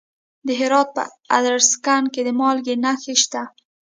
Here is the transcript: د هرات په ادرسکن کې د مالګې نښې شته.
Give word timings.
د 0.47 0.49
هرات 0.59 0.89
په 0.95 1.03
ادرسکن 1.37 2.03
کې 2.13 2.21
د 2.27 2.29
مالګې 2.39 2.75
نښې 2.83 3.15
شته. 3.23 3.41